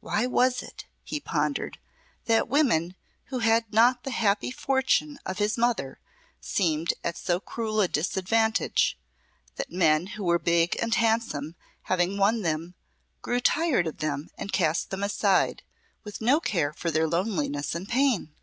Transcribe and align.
"Why 0.00 0.24
was 0.26 0.62
it," 0.62 0.86
he 1.04 1.20
pondered, 1.20 1.78
"that 2.24 2.48
women 2.48 2.94
who 3.26 3.40
had 3.40 3.70
not 3.74 4.04
the 4.04 4.10
happy 4.10 4.50
fortune 4.50 5.18
of 5.26 5.36
his 5.36 5.58
mother 5.58 6.00
seemed 6.40 6.94
at 7.04 7.18
so 7.18 7.40
cruel 7.40 7.82
a 7.82 7.86
disadvantage 7.86 8.98
that 9.56 9.70
men 9.70 10.06
who 10.06 10.24
were 10.24 10.38
big 10.38 10.78
and 10.80 10.94
handsome 10.94 11.56
having 11.82 12.16
won 12.16 12.40
them, 12.40 12.74
grew 13.20 13.38
tired 13.38 13.86
of 13.86 13.98
them 13.98 14.30
and 14.38 14.50
cast 14.50 14.88
them 14.88 15.02
aside, 15.04 15.62
with 16.04 16.22
no 16.22 16.40
care 16.40 16.72
for 16.72 16.90
their 16.90 17.06
loneliness 17.06 17.74
and 17.74 17.86
pain? 17.90 18.34